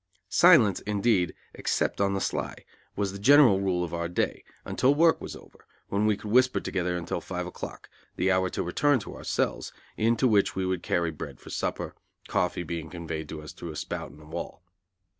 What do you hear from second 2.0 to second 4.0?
on the sly, was the general rule of